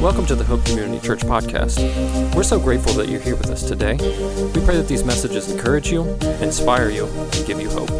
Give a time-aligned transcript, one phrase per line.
[0.00, 2.34] Welcome to the Hope Community Church podcast.
[2.34, 3.94] We're so grateful that you're here with us today.
[3.94, 6.02] We pray that these messages encourage you,
[6.40, 7.90] inspire you, and give you hope.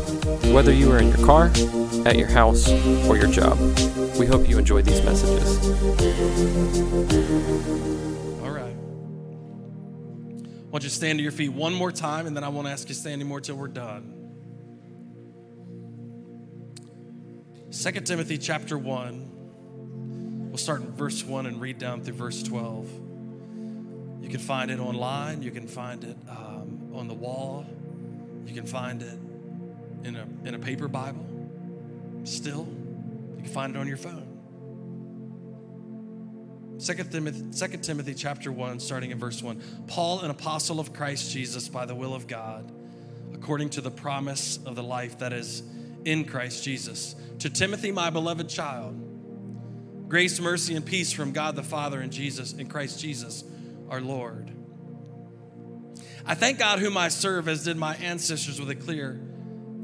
[0.53, 1.46] Whether you are in your car,
[2.04, 2.69] at your house,
[3.09, 3.59] or your job,
[4.19, 5.71] we hope you enjoy these messages.
[8.42, 8.76] All right.
[8.76, 12.69] I want you to stand to your feet one more time, and then I won't
[12.69, 14.13] ask you to stand anymore till we're done.
[17.73, 19.35] 2 Timothy chapter 1.
[20.57, 22.88] We'll start in verse 1 and read down through verse 12.
[24.23, 27.66] You can find it online, you can find it um, on the wall,
[28.47, 29.19] you can find it
[30.02, 31.27] in a, in a paper Bible.
[32.24, 32.66] Still,
[33.37, 34.27] you can find it on your phone.
[36.83, 39.84] 2 Timothy, 2 Timothy chapter 1, starting in verse 1.
[39.88, 42.73] Paul, an apostle of Christ Jesus by the will of God,
[43.34, 45.62] according to the promise of the life that is
[46.06, 47.14] in Christ Jesus.
[47.41, 49.05] To Timothy, my beloved child,
[50.09, 53.42] Grace, mercy, and peace from God the Father and Jesus, in Christ Jesus,
[53.91, 54.53] our Lord.
[56.25, 59.20] I thank God whom I serve, as did my ancestors, with a clear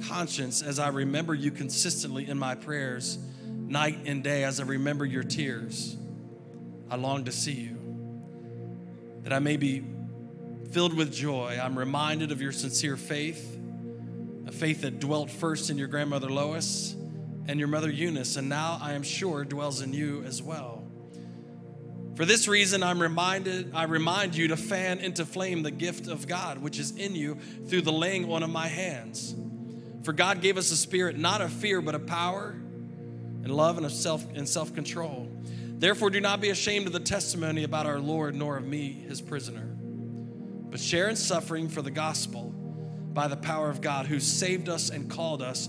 [0.07, 5.05] conscience, as I remember you consistently in my prayers, night and day, as I remember
[5.05, 5.97] your tears.
[6.89, 7.77] I long to see you,
[9.25, 9.83] that I may be
[10.71, 11.59] filled with joy.
[11.61, 13.59] I'm reminded of your sincere faith,
[14.47, 16.95] a faith that dwelt first in your grandmother Lois
[17.47, 20.85] and your mother Eunice, and now I am sure dwells in you as well.
[22.15, 26.27] For this reason, I'm reminded, I remind you to fan into flame the gift of
[26.27, 29.35] God, which is in you through the laying on of my hands.
[30.05, 33.87] For God gave us a spirit not of fear, but of power and love and
[33.87, 35.29] of self and self-control.
[35.79, 39.21] Therefore, do not be ashamed of the testimony about our Lord, nor of me, his
[39.21, 39.75] prisoner,
[40.71, 42.55] but share in suffering for the gospel
[43.13, 45.69] by the power of God, who saved us and called us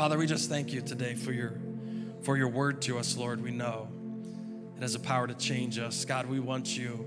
[0.00, 1.60] Father, we just thank you today for your
[2.22, 3.42] for your word to us, Lord.
[3.42, 3.86] We know
[4.74, 6.06] it has a power to change us.
[6.06, 7.04] God, we want you.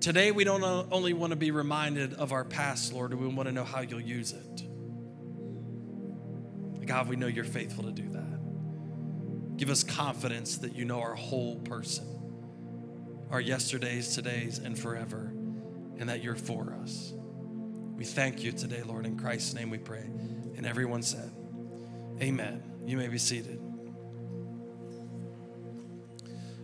[0.00, 3.52] Today, we don't only want to be reminded of our past, Lord, we want to
[3.52, 4.64] know how you'll use it.
[6.88, 9.56] God, we know you're faithful to do that.
[9.58, 12.04] Give us confidence that you know our whole person,
[13.30, 15.32] our yesterdays, todays, and forever,
[16.00, 17.12] and that you're for us.
[17.94, 19.06] We thank you today, Lord.
[19.06, 20.10] In Christ's name we pray.
[20.56, 21.30] And everyone said,
[22.20, 22.62] Amen.
[22.86, 23.60] You may be seated.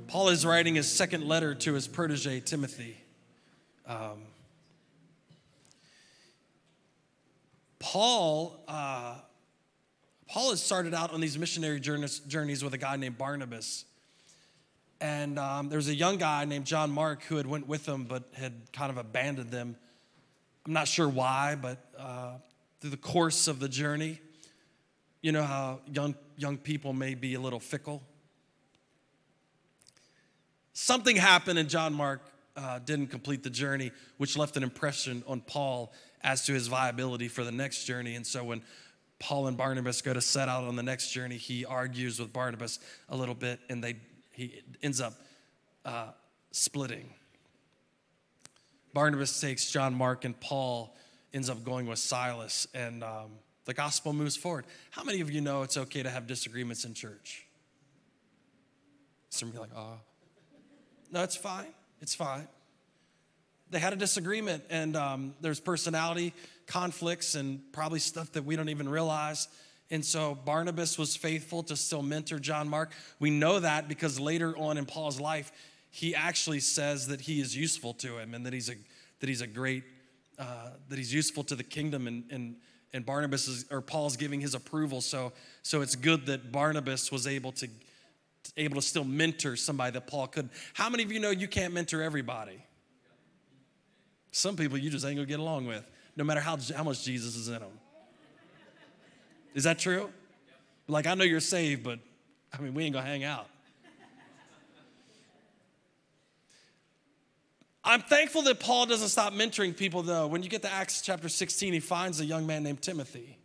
[0.09, 2.97] Paul is writing his second letter to his protege, Timothy.
[3.87, 4.23] Um,
[7.79, 9.17] Paul, uh,
[10.29, 13.85] Paul has started out on these missionary journeys, journeys with a guy named Barnabas.
[15.01, 18.05] And um, there was a young guy named John Mark who had went with them
[18.05, 19.77] but had kind of abandoned them.
[20.67, 22.33] I'm not sure why, but uh,
[22.81, 24.21] through the course of the journey.
[25.21, 28.03] You know how young, young people may be a little fickle.
[30.73, 32.23] Something happened, and John Mark
[32.57, 37.29] uh, didn't complete the journey, which left an impression on Paul as to his viability
[37.29, 38.15] for the next journey.
[38.15, 38.63] And so when
[39.19, 42.79] Paul and Barnabas go to set out on the next journey, he argues with Barnabas
[43.09, 43.97] a little bit, and they,
[44.33, 45.15] he ends up
[45.85, 46.09] uh,
[46.53, 47.11] splitting.
[48.95, 50.95] Barnabas takes John Mark and Paul
[51.33, 53.31] ends up going with Silas, and um,
[53.65, 54.65] the gospel moves forward.
[54.91, 57.47] How many of you know it's okay to have disagreements in church?
[59.31, 59.99] Some of you like, oh.
[61.11, 61.67] No, it's fine.
[62.01, 62.49] It's fine.
[63.71, 66.33] They had a disagreement, and um, there's personality
[66.67, 69.49] conflicts and probably stuff that we don't even realize.
[69.91, 72.93] And so Barnabas was faithful to still mentor John Mark.
[73.19, 75.51] We know that because later on in Paul's life,
[75.91, 78.75] he actually says that he is useful to him and that he's a,
[79.21, 79.85] that he's a great
[80.39, 82.57] uh, that he's useful to the kingdom and, and,
[82.93, 85.01] and Barnabas is, or Paul's giving his approval.
[85.01, 85.33] So,
[85.63, 87.69] so it's good that Barnabas was able to,
[88.57, 90.53] able to still mentor somebody that Paul couldn't.
[90.75, 92.63] How many of you know you can't mentor everybody?
[94.31, 95.85] Some people you just ain't gonna get along with,
[96.17, 97.79] no matter how, how much Jesus is in them.
[99.55, 100.11] Is that true?
[100.87, 101.99] Like, I know you're saved, but
[102.53, 103.49] I mean, we ain't gonna hang out.
[107.89, 110.27] I'm thankful that Paul doesn't stop mentoring people, though.
[110.27, 113.39] When you get to Acts chapter 16, he finds a young man named Timothy.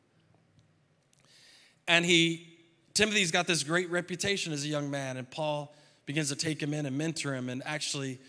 [1.87, 2.45] And he,
[2.93, 5.73] Timothy's got this great reputation as a young man, and Paul
[6.05, 7.47] begins to take him in and mentor him.
[7.47, 8.19] And actually,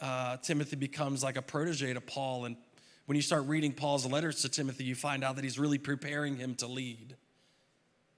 [0.00, 2.46] uh, Timothy becomes like a protege to Paul.
[2.46, 2.56] And
[3.04, 6.36] when you start reading Paul's letters to Timothy, you find out that he's really preparing
[6.36, 7.16] him to lead.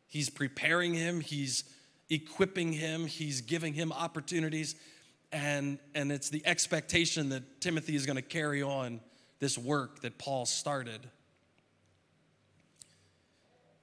[0.06, 1.64] He's preparing him, he's
[2.08, 4.76] equipping him, he's giving him opportunities.
[5.32, 9.00] And, and it's the expectation that Timothy is going to carry on
[9.38, 11.08] this work that Paul started.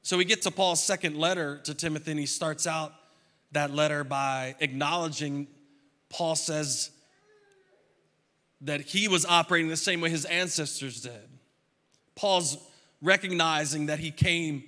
[0.04, 2.94] So we get to Paul's second letter to Timothy, and he starts out
[3.52, 5.48] that letter by acknowledging,
[6.10, 6.92] Paul says,
[8.62, 11.30] that he was operating the same way his ancestors did.
[12.16, 12.58] Paul's
[13.02, 14.64] recognizing that he came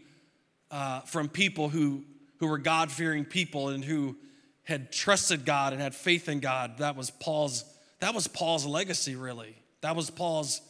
[0.71, 2.05] uh, from people who,
[2.37, 4.15] who were God fearing people and who
[4.63, 6.77] had trusted God and had faith in God.
[6.77, 7.65] That was Paul's,
[7.99, 9.55] that was Paul's legacy, really.
[9.81, 10.61] That was Paul's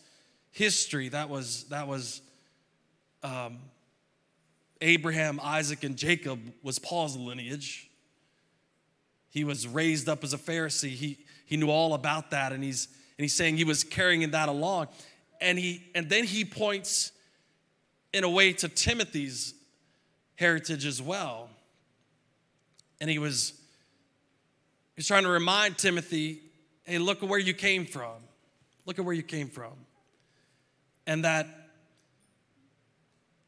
[0.51, 1.09] history.
[1.09, 2.21] That was, that was
[3.23, 3.59] um,
[4.79, 7.89] Abraham, Isaac, and Jacob was Paul's lineage.
[9.29, 10.89] He was raised up as a Pharisee.
[10.89, 14.49] He, he knew all about that, and he's, and he's saying he was carrying that
[14.49, 14.88] along.
[15.39, 17.11] And, he, and then he points
[18.13, 19.53] in a way to Timothy's
[20.35, 21.49] heritage as well.
[22.99, 23.53] And he was
[24.95, 26.41] he's trying to remind Timothy,
[26.83, 28.15] hey, look at where you came from.
[28.85, 29.73] Look at where you came from.
[31.05, 31.47] And that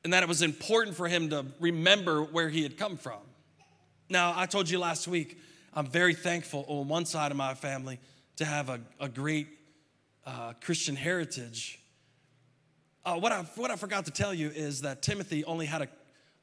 [0.03, 3.19] and that it was important for him to remember where he had come from.
[4.09, 5.39] Now, I told you last week,
[5.73, 7.99] I'm very thankful on one side of my family
[8.35, 9.47] to have a, a great
[10.25, 11.79] uh, Christian heritage.
[13.05, 15.87] Uh, what, I, what I forgot to tell you is that Timothy only had, a,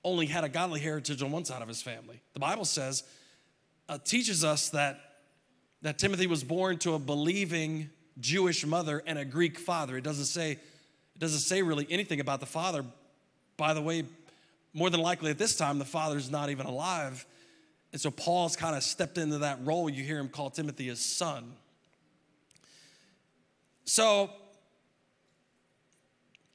[0.05, 2.20] only had a godly heritage on one side of his family.
[2.32, 3.05] The Bible says,
[3.91, 5.01] uh, teaches us that,
[5.83, 7.91] that Timothy was born to a believing
[8.21, 9.97] Jewish mother and a Greek father.
[9.97, 12.85] It doesn't say, it doesn't say really anything about the father,
[13.57, 14.05] by the way,
[14.73, 17.27] more than likely at this time, the father's not even alive.
[17.91, 19.91] And so Paul's kind of stepped into that role.
[19.91, 21.53] You hear him call Timothy his son.
[23.85, 24.31] So,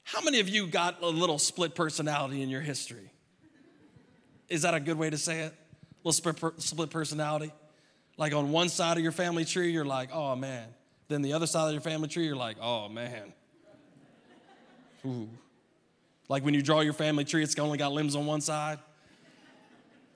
[0.04, 3.12] how many of you got a little split personality in your history?
[4.48, 5.54] Is that a good way to say it?
[6.06, 7.52] Little split personality?
[8.16, 10.68] Like on one side of your family tree, you're like, oh man.
[11.07, 13.34] Then the other side of your family tree, you're like, oh man.
[15.04, 15.28] Ooh.
[16.30, 18.78] Like when you draw your family tree, it's only got limbs on one side.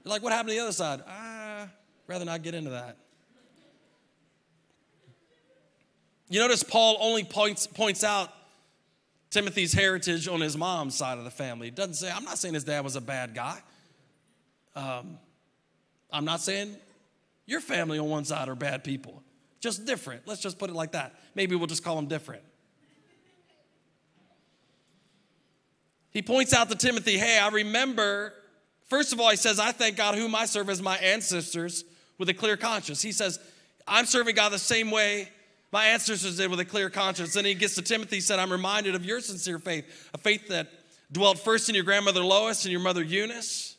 [0.06, 1.01] You're like, what happened to the other side?
[1.07, 1.68] Ah,
[2.06, 2.95] rather not get into that.
[6.30, 8.31] You notice Paul only points, points out
[9.31, 11.71] Timothy's heritage on his mom's side of the family.
[11.71, 13.59] Doesn't say, I'm not saying his dad was a bad guy.
[14.75, 15.18] Um,
[16.11, 16.75] I'm not saying
[17.45, 19.23] your family on one side are bad people,
[19.59, 20.27] just different.
[20.27, 21.15] Let's just put it like that.
[21.35, 22.44] Maybe we'll just call them different.
[26.11, 28.33] He points out to Timothy, hey, I remember,
[28.88, 31.83] first of all, he says, I thank God whom I serve as my ancestors
[32.17, 33.01] with a clear conscience.
[33.01, 33.39] He says,
[33.88, 35.29] I'm serving God the same way
[35.71, 37.33] my ancestors did with a clear conscience.
[37.33, 40.47] Then he gets to Timothy, he said, I'm reminded of your sincere faith, a faith
[40.47, 40.67] that
[41.12, 43.75] dwelt first in your grandmother Lois and your mother Eunice.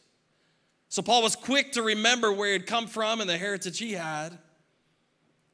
[0.90, 3.92] So Paul was quick to remember where he had come from and the heritage he
[3.92, 4.36] had.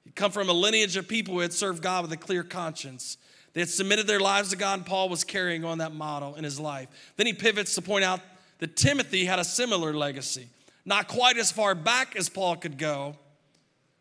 [0.05, 3.19] He'd come from a lineage of people who had served God with a clear conscience.
[3.53, 6.45] They had submitted their lives to God, and Paul was carrying on that model in
[6.45, 6.89] his life.
[7.17, 8.21] Then he pivots to point out
[8.61, 10.49] that Timothy had a similar legacy.
[10.87, 13.17] Not quite as far back as Paul could go,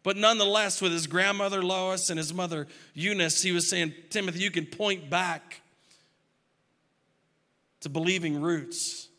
[0.04, 4.52] but nonetheless, with his grandmother Lois and his mother Eunice, he was saying, Timothy, you
[4.52, 5.62] can point back
[7.82, 9.10] to believing roots.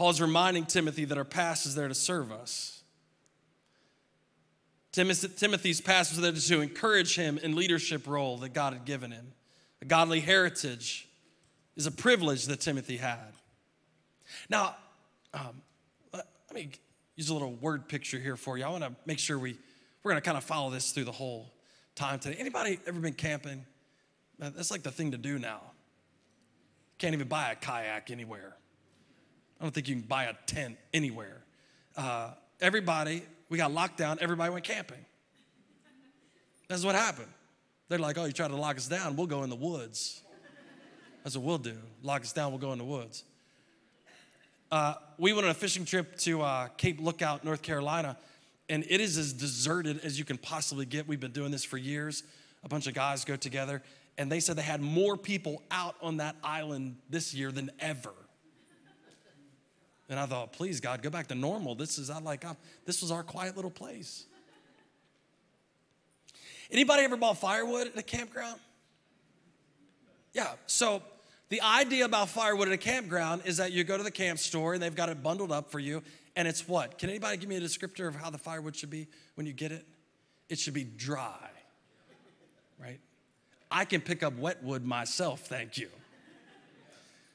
[0.00, 2.82] Paul's reminding Timothy that our past is there to serve us.
[4.92, 9.34] Timothy's past was there to encourage him in leadership role that God had given him.
[9.82, 11.06] A godly heritage
[11.76, 13.34] is a privilege that Timothy had.
[14.48, 14.74] Now,
[15.34, 15.60] um,
[16.14, 16.70] let me
[17.16, 18.64] use a little word picture here for you.
[18.64, 19.58] I want to make sure we
[20.02, 21.52] we're going to kind of follow this through the whole
[21.94, 22.36] time today.
[22.38, 23.66] Anybody ever been camping?
[24.38, 25.60] That's like the thing to do now.
[26.96, 28.56] Can't even buy a kayak anywhere.
[29.60, 31.42] I don't think you can buy a tent anywhere.
[31.96, 35.04] Uh, everybody we got locked down, everybody went camping.
[36.68, 37.28] That's what happened.
[37.88, 40.22] They're like, oh, you try to lock us down, we'll go in the woods.
[41.24, 41.76] That's what we'll do.
[42.02, 43.24] Lock us down, we'll go in the woods.
[44.70, 48.16] Uh, we went on a fishing trip to uh, Cape Lookout, North Carolina,
[48.68, 51.08] and it is as deserted as you can possibly get.
[51.08, 52.22] We've been doing this for years.
[52.62, 53.82] A bunch of guys go together,
[54.16, 58.12] and they said they had more people out on that island this year than ever.
[60.10, 61.76] And I thought, please, God, go back to normal.
[61.76, 64.26] This is I like I'm, this was our quiet little place.
[66.72, 68.58] Anybody ever bought firewood at a campground?
[70.32, 70.48] Yeah.
[70.66, 71.00] So
[71.48, 74.74] the idea about firewood at a campground is that you go to the camp store
[74.74, 76.02] and they've got it bundled up for you,
[76.34, 76.98] And it's what?
[76.98, 79.70] Can anybody give me a descriptor of how the firewood should be when you get
[79.70, 79.86] it?
[80.48, 81.50] It should be dry,
[82.80, 82.98] right?
[83.70, 85.88] I can pick up wet wood myself, thank you.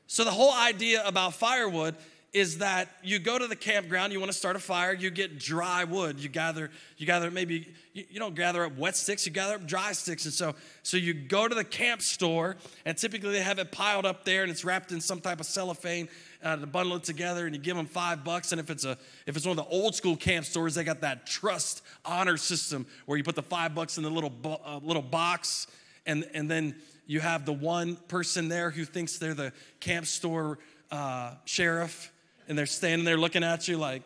[0.07, 1.95] So, the whole idea about firewood
[2.35, 5.39] is that you go to the campground, you want to start a fire, you get
[5.39, 6.19] dry wood.
[6.19, 9.93] You gather, you gather maybe, you, don't gather up wet sticks, you gather up dry
[9.93, 10.25] sticks.
[10.25, 14.05] And so, so you go to the camp store, and typically they have it piled
[14.05, 16.09] up there and it's wrapped in some type of cellophane
[16.43, 18.51] uh, to bundle it together, and you give them five bucks.
[18.51, 20.99] And if it's a if it's one of the old school camp stores, they got
[21.01, 25.01] that trust honor system where you put the five bucks in the little uh, little
[25.01, 25.67] box,
[26.05, 26.75] and and then
[27.07, 30.59] you have the one person there who thinks they're the camp store
[30.91, 32.11] uh, sheriff
[32.47, 34.03] and they're standing there looking at you like,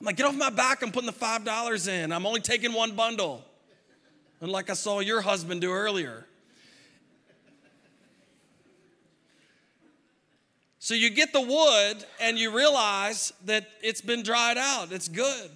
[0.00, 0.82] I'm like, get off my back.
[0.82, 2.12] I'm putting the $5 in.
[2.12, 3.44] I'm only taking one bundle.
[4.40, 6.24] And like I saw your husband do earlier.
[10.78, 14.92] So you get the wood and you realize that it's been dried out.
[14.92, 15.50] It's good.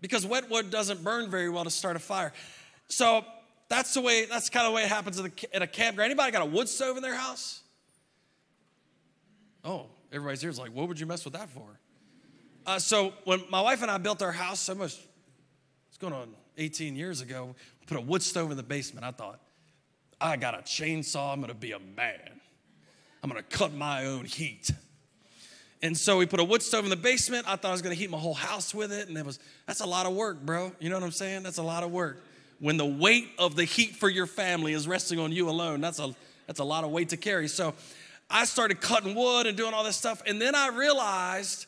[0.00, 2.32] Because wet wood doesn't burn very well to start a fire.
[2.88, 3.24] So
[3.68, 6.10] that's the way, that's kind of the way it happens at a, a campground.
[6.10, 7.63] Anybody got a wood stove in their house?
[9.64, 11.80] Oh, everybody's here is like, what would you mess with that for?
[12.66, 15.00] Uh, so when my wife and I built our house, almost
[15.88, 19.04] it's going on 18 years ago, we put a wood stove in the basement.
[19.04, 19.40] I thought,
[20.20, 21.32] I got a chainsaw.
[21.32, 22.40] I'm going to be a man.
[23.22, 24.70] I'm going to cut my own heat.
[25.82, 27.46] And so we put a wood stove in the basement.
[27.46, 29.38] I thought I was going to heat my whole house with it, and it was
[29.66, 30.72] that's a lot of work, bro.
[30.78, 31.42] You know what I'm saying?
[31.42, 32.22] That's a lot of work.
[32.58, 35.98] When the weight of the heat for your family is resting on you alone, that's
[35.98, 36.14] a
[36.46, 37.48] that's a lot of weight to carry.
[37.48, 37.74] So
[38.34, 40.20] I started cutting wood and doing all this stuff.
[40.26, 41.66] And then I realized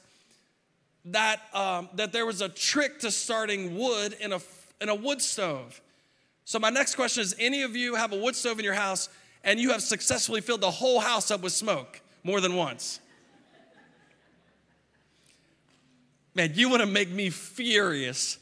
[1.05, 4.41] that, um, that there was a trick to starting wood in a,
[4.81, 5.81] in a wood stove.
[6.45, 9.09] So, my next question is any of you have a wood stove in your house
[9.45, 12.99] and you have successfully filled the whole house up with smoke more than once?
[16.35, 18.39] Man, you want to make me furious.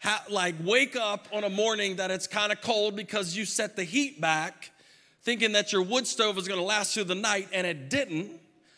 [0.00, 3.76] How, like, wake up on a morning that it's kind of cold because you set
[3.76, 4.72] the heat back
[5.22, 8.30] thinking that your wood stove was going to last through the night, and it didn't.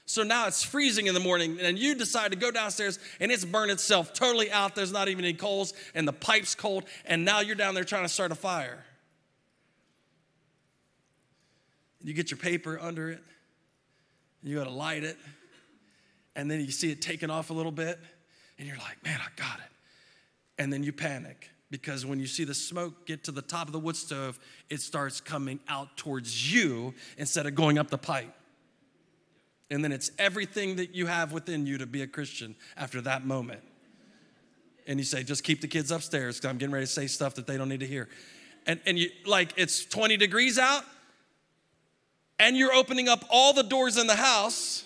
[0.07, 3.45] So now it's freezing in the morning, and you decide to go downstairs and it's
[3.45, 4.75] burned itself totally out.
[4.75, 8.03] There's not even any coals, and the pipe's cold, and now you're down there trying
[8.03, 8.85] to start a fire.
[12.03, 13.23] You get your paper under it,
[14.43, 15.17] you got to light it,
[16.35, 18.01] and then you see it taking off a little bit,
[18.59, 19.71] and you're like, man, I got it.
[20.59, 23.73] And then you panic because when you see the smoke get to the top of
[23.73, 28.35] the wood stove, it starts coming out towards you instead of going up the pipe.
[29.71, 33.25] And then it's everything that you have within you to be a Christian after that
[33.25, 33.63] moment.
[34.87, 37.37] And you say, just keep the kids upstairs because I'm getting ready to say stuff
[37.37, 38.09] that they don't need to hear.
[38.67, 40.83] And, and you, like, it's 20 degrees out,
[42.41, 44.85] and you're opening up all the doors in the house.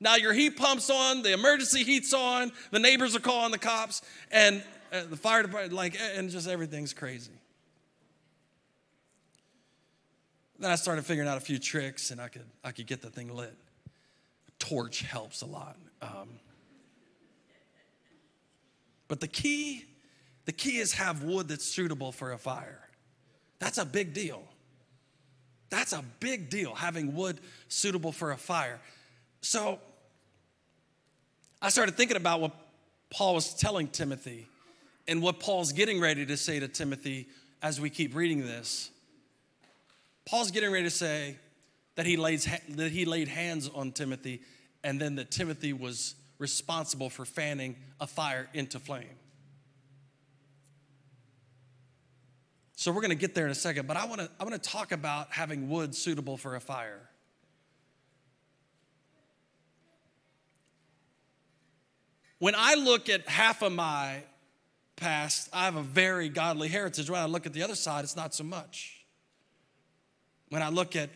[0.00, 4.02] Now your heat pump's on, the emergency heat's on, the neighbors are calling the cops,
[4.30, 7.32] and uh, the fire department, like, and just everything's crazy.
[10.58, 13.10] Then I started figuring out a few tricks, and I could I could get the
[13.10, 13.54] thing lit.
[14.48, 15.76] A torch helps a lot.
[16.02, 16.28] Um,
[19.06, 19.84] but the key,
[20.44, 22.80] the key is have wood that's suitable for a fire.
[23.58, 24.42] That's a big deal.
[25.70, 28.80] That's a big deal, having wood suitable for a fire.
[29.40, 29.78] So
[31.60, 32.52] I started thinking about what
[33.10, 34.48] Paul was telling Timothy
[35.08, 37.28] and what Paul's getting ready to say to Timothy
[37.62, 38.90] as we keep reading this.
[40.26, 41.36] Paul's getting ready to say
[41.96, 44.42] that he, lays, that he laid hands on Timothy
[44.84, 49.08] and then that Timothy was responsible for fanning a fire into flame.
[52.76, 54.54] So we're going to get there in a second, but I want to I want
[54.54, 57.00] to talk about having wood suitable for a fire.
[62.38, 64.22] When I look at half of my
[64.98, 67.08] past, I have a very godly heritage.
[67.08, 69.04] When I look at the other side, it's not so much.
[70.50, 71.10] When I look at,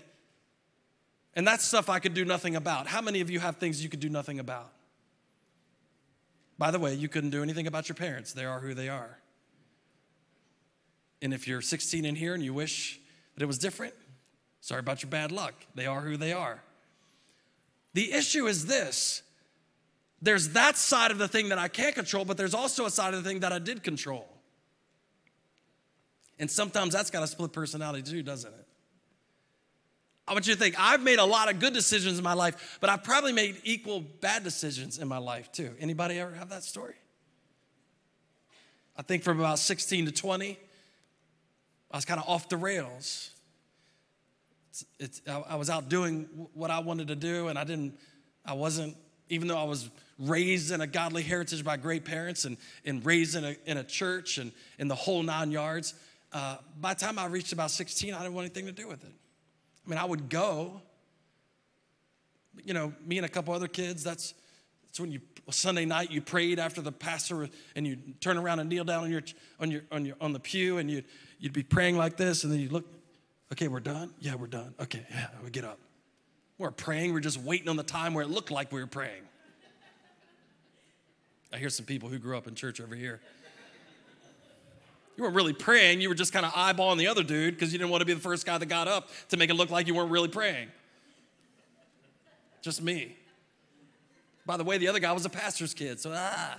[1.35, 2.87] and that's stuff I could do nothing about.
[2.87, 4.73] How many of you have things you could do nothing about?
[6.59, 9.19] By the way, you couldn't do anything about your parents, they are who they are.
[11.21, 13.01] And if you're 16 in here and you wish
[13.35, 13.95] that it was different,
[14.61, 15.55] sorry about your bad luck.
[15.75, 16.63] They are who they are.
[17.95, 19.23] The issue is this
[20.23, 23.13] there's that side of the thing that I can't control, but there's also a side
[23.13, 24.27] of the thing that I did control.
[26.39, 28.67] And sometimes that's got a split personality too, doesn't it?
[30.27, 32.79] I want you to think I've made a lot of good decisions in my life,
[32.81, 35.75] but I've probably made equal bad decisions in my life too.
[35.81, 36.95] Anybody ever have that story?
[38.97, 40.59] I think from about 16 to 20,
[41.91, 43.31] I was kind of off the rails.
[44.71, 47.99] It's, it's, I was out doing what I wanted to do, and I didn't
[48.45, 48.97] I wasn't,
[49.29, 53.35] even though I was raised in a godly heritage by great parents and, and raised
[53.35, 55.95] in a, in a church and in the whole nine yards,
[56.33, 59.05] uh, by the time I reached about 16, I didn't want anything to do with
[59.05, 59.13] it.
[59.87, 60.81] I mean, I would go,
[62.65, 64.35] you know, me and a couple other kids, that's,
[64.85, 68.71] that's when you, Sunday night, you prayed after the pastor and you turn around and
[68.71, 69.23] kneel down on your,
[69.59, 71.05] on your, on your, on the pew and you'd,
[71.39, 72.87] you'd be praying like this and then you look,
[73.53, 74.13] okay, we're done?
[74.21, 74.75] Yeah, we're done.
[74.81, 75.79] Okay, yeah, we get up.
[76.63, 79.23] We're praying, we're just waiting on the time where it looked like we were praying.
[81.53, 83.21] I hear some people who grew up in church over here.
[85.17, 87.81] You weren't really praying, you were just kind of eyeballing the other dude because you
[87.81, 89.89] didn't want to be the first guy that got up to make it look like
[89.89, 90.69] you weren't really praying.
[92.61, 93.17] Just me.
[94.47, 96.59] By the way, the other guy was a pastor's kid, so ah.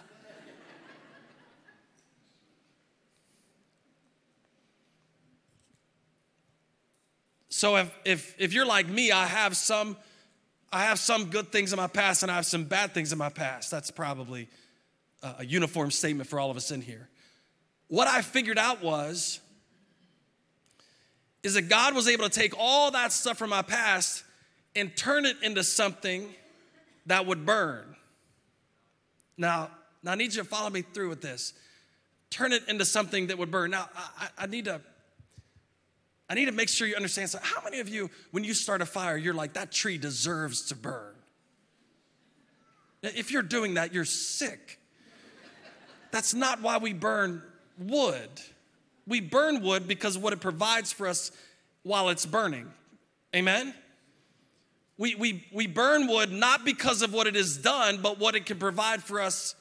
[7.56, 9.96] So if, if, if you're like me, I have some
[10.72, 13.20] I have some good things in my past and I have some bad things in
[13.20, 13.70] my past.
[13.70, 14.50] That's probably
[15.22, 17.10] a uniform statement for all of us in here.
[17.90, 19.40] What I figured out was
[21.44, 24.24] is that God was able to take all that stuff from my past
[24.76, 26.28] and turn it into something
[27.06, 27.96] that would burn.
[29.38, 29.70] Now,
[30.02, 31.54] now I need you to follow me through with this.
[32.32, 33.70] Turn it into something that would burn.
[33.70, 34.82] Now, I, I need to
[36.34, 37.30] I need to make sure you understand.
[37.30, 40.64] So, how many of you, when you start a fire, you're like, that tree deserves
[40.70, 41.14] to burn?
[43.04, 44.80] If you're doing that, you're sick.
[46.10, 47.44] That's not why we burn
[47.78, 48.32] wood.
[49.06, 51.30] We burn wood because of what it provides for us
[51.84, 52.66] while it's burning.
[53.36, 53.76] Amen?
[54.98, 58.48] We, we, we burn wood not because of what it has done, but what it
[58.48, 59.54] can provide for us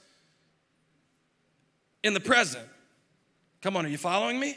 [2.03, 2.67] in the present.
[3.61, 4.57] Come on, are you following me?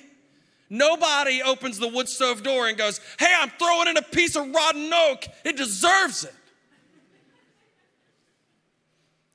[0.70, 4.50] Nobody opens the wood stove door and goes, Hey, I'm throwing in a piece of
[4.50, 5.26] rotten oak.
[5.44, 6.34] It deserves it.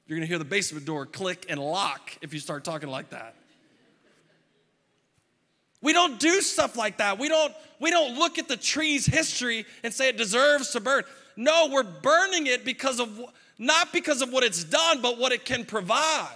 [0.07, 3.37] You're gonna hear the basement door click and lock if you start talking like that.
[5.83, 7.19] We don't do stuff like that.
[7.19, 11.05] We don't, we don't look at the tree's history and say it deserves to burn.
[11.37, 13.19] No, we're burning it because of
[13.57, 16.29] not because of what it's done, but what it can provide.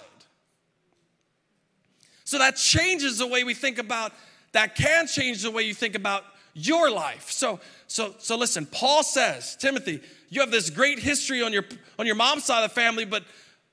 [2.25, 4.13] So that changes the way we think about
[4.55, 7.31] that can change the way you think about your life.
[7.31, 11.65] So, so, so listen, Paul says, Timothy, you have this great history on your
[11.99, 13.25] on your mom's side of the family, but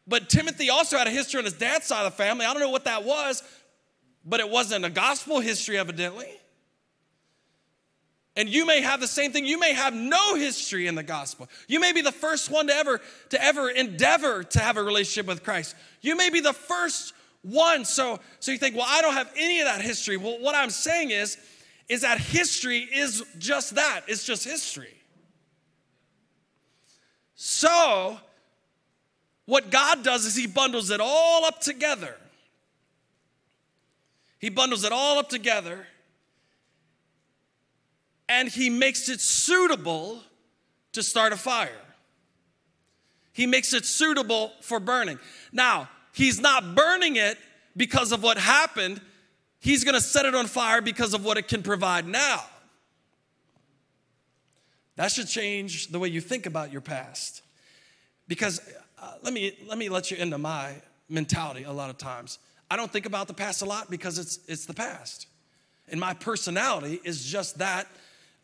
[0.07, 2.45] but Timothy also had a history on his dad's side of the family.
[2.45, 3.43] I don't know what that was,
[4.25, 6.27] but it wasn't a gospel history, evidently.
[8.35, 9.45] And you may have the same thing.
[9.45, 11.49] You may have no history in the gospel.
[11.67, 15.27] You may be the first one to ever to ever endeavor to have a relationship
[15.27, 15.75] with Christ.
[16.01, 17.85] You may be the first one.
[17.85, 20.17] So, so you think, well, I don't have any of that history.
[20.17, 21.37] Well, what I'm saying is,
[21.89, 24.01] is that history is just that.
[24.07, 24.95] It's just history.
[27.35, 28.19] So,
[29.45, 32.15] what God does is He bundles it all up together.
[34.39, 35.85] He bundles it all up together
[38.29, 40.21] and He makes it suitable
[40.93, 41.69] to start a fire.
[43.33, 45.19] He makes it suitable for burning.
[45.51, 47.37] Now, He's not burning it
[47.75, 49.01] because of what happened.
[49.59, 52.43] He's going to set it on fire because of what it can provide now.
[54.95, 57.43] That should change the way you think about your past.
[58.27, 58.61] Because
[59.01, 60.75] uh, let, me, let me let you into my
[61.09, 62.39] mentality a lot of times.
[62.69, 65.27] I don't think about the past a lot because it's, it's the past.
[65.89, 67.87] And my personality is just that.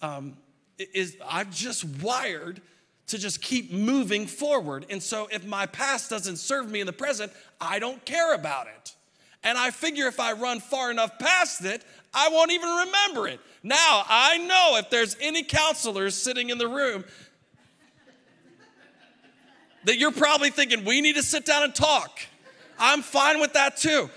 [0.02, 0.38] Um,
[0.78, 2.62] is I've just wired
[3.08, 4.86] to just keep moving forward.
[4.90, 8.68] And so if my past doesn't serve me in the present, I don't care about
[8.68, 8.96] it.
[9.44, 13.40] And I figure if I run far enough past it, I won't even remember it.
[13.64, 17.06] Now, I know if there's any counselors sitting in the room
[19.86, 22.20] that you're probably thinking, we need to sit down and talk.
[22.78, 24.10] I'm fine with that too.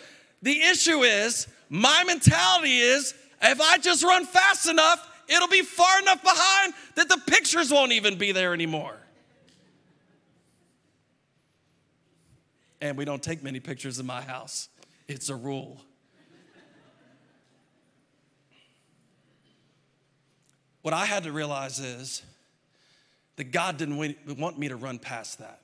[0.42, 6.00] The issue is, my mentality is, if I just run fast enough, It'll be far
[6.00, 8.96] enough behind that the pictures won't even be there anymore.
[12.80, 14.68] And we don't take many pictures in my house,
[15.06, 15.80] it's a rule.
[20.82, 22.22] What I had to realize is
[23.36, 23.98] that God didn't
[24.38, 25.60] want me to run past that.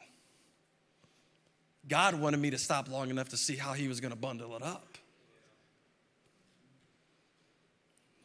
[1.88, 4.54] God wanted me to stop long enough to see how He was going to bundle
[4.56, 4.95] it up.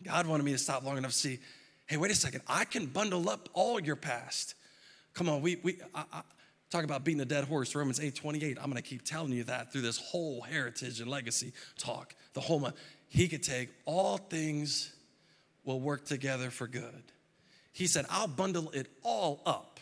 [0.03, 1.39] God wanted me to stop long enough to see,
[1.87, 4.55] hey, wait a second, I can bundle up all your past.
[5.13, 6.21] Come on, we, we I, I,
[6.69, 8.57] talk about beating a dead horse, Romans 8 28.
[8.59, 12.15] I'm gonna keep telling you that through this whole heritage and legacy talk.
[12.33, 12.75] The whole month.
[13.07, 14.93] He could take all things
[15.65, 17.03] will work together for good.
[17.73, 19.79] He said, I'll bundle it all up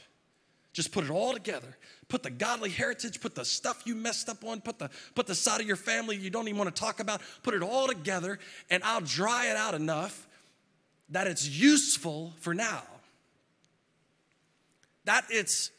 [0.73, 1.77] Just put it all together.
[2.09, 5.35] Put the godly heritage, put the stuff you messed up on, put the, put the
[5.35, 8.39] side of your family you don't even want to talk about, put it all together,
[8.71, 10.27] and I'll dry it out enough
[11.09, 12.81] that it's useful for now.
[15.05, 15.71] That it's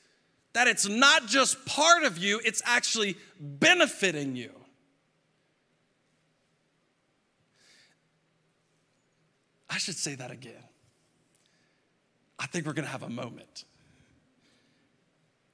[0.52, 4.50] that it's not just part of you, it's actually benefiting you.
[9.68, 10.64] I should say that again.
[12.38, 13.64] I think we're gonna have a moment.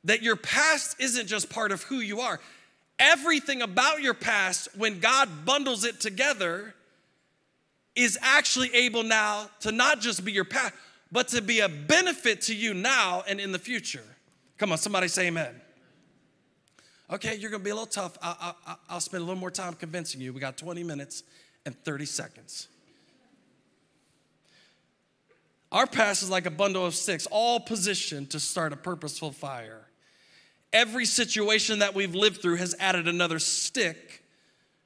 [0.06, 2.40] That your past isn't just part of who you are.
[2.98, 6.74] Everything about your past, when God bundles it together,
[7.94, 10.74] is actually able now to not just be your past,
[11.12, 14.04] but to be a benefit to you now and in the future.
[14.58, 15.60] Come on, somebody say amen.
[17.10, 18.16] Okay, you're gonna be a little tough.
[18.20, 18.54] I,
[18.90, 20.32] will spend a little more time convincing you.
[20.32, 21.22] We got 20 minutes
[21.64, 22.68] and 30 seconds.
[25.70, 29.85] Our past is like a bundle of sticks, all positioned to start a purposeful fire.
[30.72, 34.22] Every situation that we've lived through has added another stick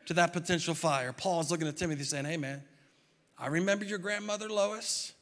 [0.06, 1.12] to that potential fire.
[1.12, 2.62] Paul is looking at Timothy saying, Hey, man,
[3.38, 5.12] I remember your grandmother Lois.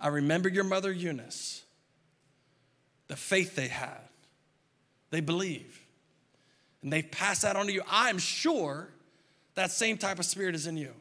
[0.00, 1.62] I remember your mother Eunice
[3.10, 3.98] the faith they had.
[5.10, 5.84] They believe.
[6.80, 7.82] And they've passed that on to you.
[7.90, 8.88] I'm sure
[9.56, 10.92] that same type of spirit is in you.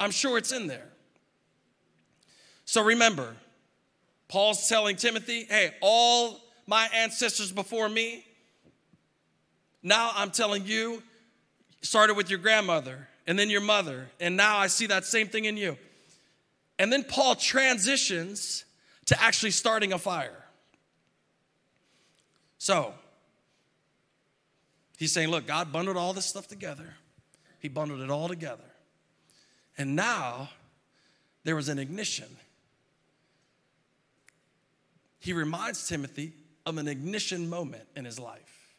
[0.00, 0.88] I'm sure it's in there.
[2.64, 3.36] So remember,
[4.28, 8.24] Paul's telling Timothy, hey, all my ancestors before me,
[9.82, 11.02] now I'm telling you,
[11.82, 15.44] started with your grandmother and then your mother, and now I see that same thing
[15.44, 15.76] in you.
[16.78, 18.64] And then Paul transitions
[19.06, 20.44] to actually starting a fire.
[22.58, 22.94] So,
[24.96, 26.94] he's saying, look, God bundled all this stuff together.
[27.60, 28.64] He bundled it all together.
[29.78, 30.50] And now
[31.44, 32.28] there was an ignition.
[35.18, 36.32] He reminds Timothy
[36.66, 38.74] of an ignition moment in his life.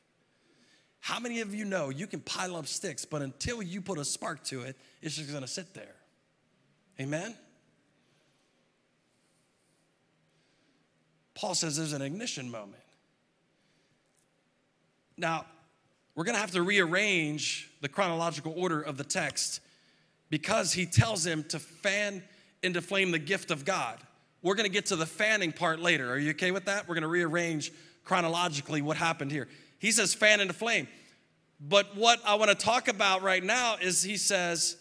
[1.00, 4.04] How many of you know you can pile up sticks, but until you put a
[4.06, 5.96] spark to it, it's just gonna sit there?
[7.00, 7.34] Amen?
[11.34, 12.84] Paul says there's an ignition moment.
[15.18, 15.46] Now,
[16.16, 19.62] we're to have to rearrange the chronological order of the text
[20.30, 22.24] because he tells him to fan
[22.64, 24.00] into flame the gift of God.
[24.48, 26.10] We're going to get to the fanning part later.
[26.10, 26.88] Are you okay with that?
[26.88, 27.74] We're going to rearrange
[28.06, 29.50] chronologically what happened here.
[29.78, 30.88] He says fan into flame.
[31.60, 34.78] But what I want to talk about right now is he says,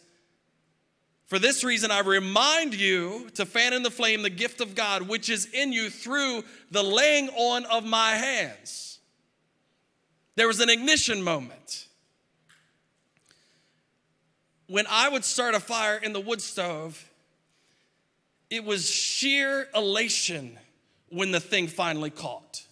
[1.27, 5.03] For this reason, I remind you to fan in the flame the gift of God,
[5.03, 9.01] which is in you through the laying on of my hands.
[10.37, 11.89] There was an ignition moment.
[14.69, 17.11] When I would start a fire in the wood stove,
[18.51, 20.59] it was sheer elation
[21.09, 22.65] when the thing finally caught.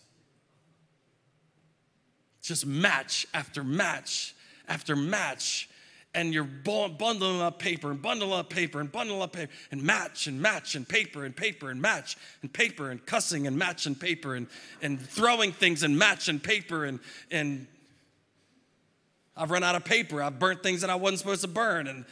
[2.42, 4.34] Just match after match
[4.68, 5.68] after match
[6.14, 10.26] and you're bundling up paper and bundling up paper and bundling up paper and match
[10.26, 13.98] and match and paper and paper and match and paper and cussing and match and
[13.98, 14.46] paper and,
[14.80, 17.66] and throwing things and match and paper and, and
[19.37, 20.22] I've run out of paper.
[20.22, 21.88] I've burnt things that I wasn't supposed to burn.
[21.88, 22.04] And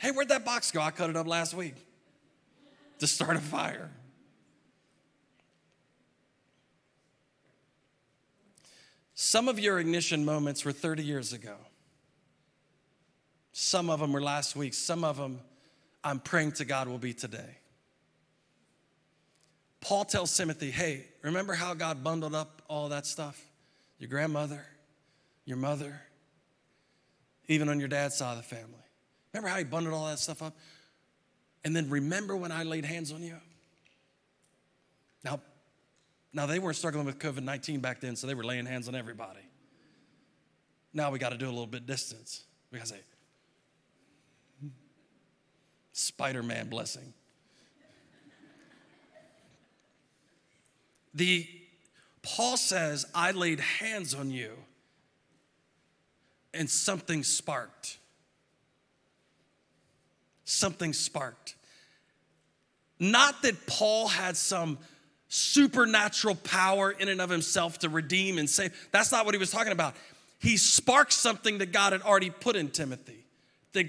[0.00, 0.80] hey, where'd that box go?
[0.80, 1.74] I cut it up last week
[2.98, 3.90] to start a fire.
[9.14, 11.56] Some of your ignition moments were 30 years ago.
[13.52, 14.72] Some of them were last week.
[14.72, 15.40] Some of them
[16.02, 17.58] I'm praying to God will be today.
[19.82, 23.38] Paul tells Timothy, hey, remember how God bundled up all that stuff?
[23.98, 24.64] Your grandmother,
[25.44, 26.00] your mother,
[27.48, 28.79] even on your dad's side of the family.
[29.32, 30.56] Remember how he bundled all that stuff up?
[31.64, 33.36] And then remember when I laid hands on you?
[35.24, 35.40] Now,
[36.32, 38.94] now they weren't struggling with COVID 19 back then, so they were laying hands on
[38.94, 39.40] everybody.
[40.92, 42.44] Now we got to do a little bit distance.
[42.72, 43.00] We got to say,
[45.92, 47.12] Spider Man blessing.
[51.14, 51.46] The
[52.22, 54.52] Paul says, I laid hands on you
[56.52, 57.98] and something sparked.
[60.50, 61.54] Something sparked.
[62.98, 64.78] Not that Paul had some
[65.28, 68.72] supernatural power in and of himself to redeem and save.
[68.90, 69.94] That's not what he was talking about.
[70.40, 73.24] He sparked something that God had already put in Timothy.
[73.74, 73.88] The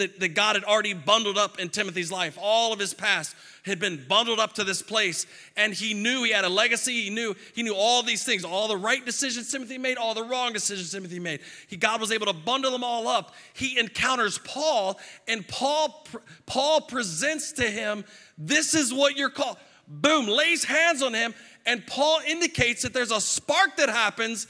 [0.00, 2.36] that, that God had already bundled up in Timothy's life.
[2.40, 3.34] All of his past
[3.64, 5.26] had been bundled up to this place.
[5.56, 7.04] And he knew he had a legacy.
[7.04, 10.24] He knew, he knew all these things, all the right decisions Timothy made, all the
[10.24, 11.40] wrong decisions Timothy made.
[11.68, 13.34] He, God was able to bundle them all up.
[13.54, 16.06] He encounters Paul, and Paul,
[16.46, 18.04] Paul presents to him,
[18.38, 19.58] this is what you're called.
[19.86, 21.34] boom, lays hands on him,
[21.66, 24.46] and Paul indicates that there's a spark that happens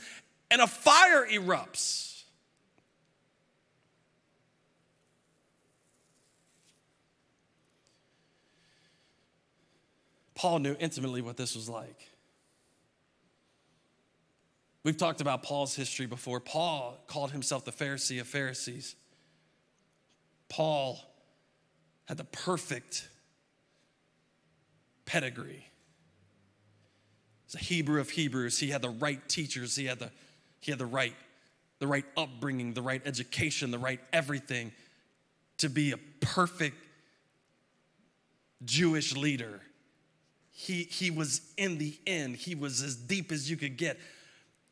[0.51, 2.10] and a fire erupts.
[10.41, 12.09] Paul knew intimately what this was like.
[14.83, 16.41] We've talked about Paul's history before.
[16.41, 18.97] Paul called himself the Pharisee of Pharisees.
[20.49, 20.99] Paul
[22.07, 23.07] had the perfect
[25.05, 25.67] pedigree.
[27.45, 28.59] He's a Hebrew of Hebrews.
[28.59, 29.77] He had the right teachers.
[29.77, 30.11] He had the,
[30.59, 31.15] he had the right,
[31.81, 34.73] the right upbringing, the right education, the right everything
[35.59, 36.79] to be a perfect
[38.65, 39.61] Jewish leader.
[40.63, 43.99] He, he was in the end, he was as deep as you could get.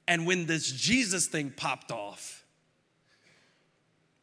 [0.06, 2.44] And when this Jesus thing popped off,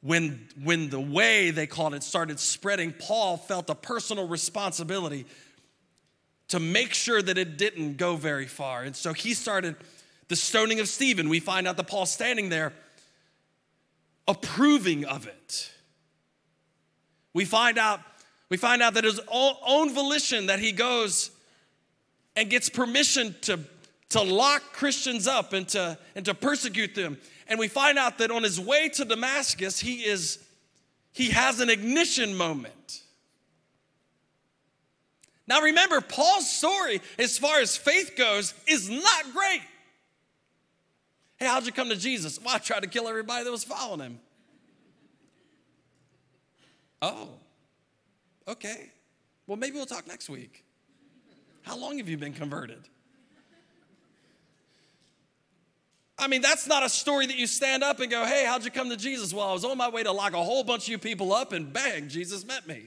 [0.02, 5.26] when, when the way they called it started spreading, Paul felt a personal responsibility
[6.50, 8.84] to make sure that it didn't go very far.
[8.84, 9.76] And so he started
[10.28, 11.30] the stoning of Stephen.
[11.30, 12.74] We find out that Paul's standing there
[14.28, 15.72] approving of it.
[17.34, 18.02] We find out,
[18.50, 21.32] we find out that his own volition that he goes
[22.36, 23.60] and gets permission to
[24.10, 27.18] to lock Christians up and to, and to persecute them.
[27.48, 30.40] And we find out that on his way to Damascus, he is
[31.12, 33.02] he has an ignition moment.
[35.48, 39.62] Now remember, Paul's story, as far as faith goes, is not great.
[41.38, 42.40] Hey, how'd you come to Jesus?
[42.42, 44.20] Well, I tried to kill everybody that was following him.
[47.02, 47.30] Oh,
[48.48, 48.90] okay.
[49.46, 50.65] Well, maybe we'll talk next week.
[51.66, 52.88] How long have you been converted?
[56.18, 58.72] I mean, that's not a story that you stand up and go, hey, how'd you
[58.72, 59.34] come to Jesus?
[59.34, 61.52] Well, I was on my way to lock a whole bunch of you people up,
[61.52, 62.84] and bang, Jesus met me.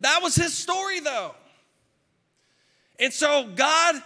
[0.00, 1.34] That was his story, though.
[2.98, 3.96] And so, God,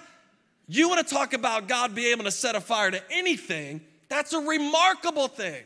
[0.66, 4.32] you want to talk about God being able to set a fire to anything, that's
[4.32, 5.62] a remarkable thing.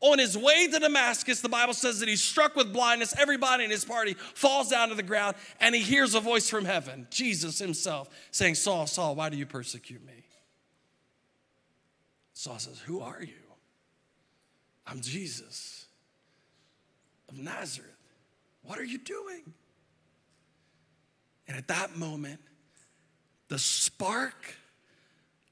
[0.00, 3.14] On his way to Damascus, the Bible says that he's struck with blindness.
[3.18, 6.64] Everybody in his party falls down to the ground, and he hears a voice from
[6.64, 10.24] heaven, Jesus himself, saying, Saul, Saul, why do you persecute me?
[12.32, 13.34] Saul says, Who are you?
[14.86, 15.86] I'm Jesus
[17.28, 17.90] of Nazareth.
[18.62, 19.52] What are you doing?
[21.48, 22.40] And at that moment,
[23.48, 24.54] the spark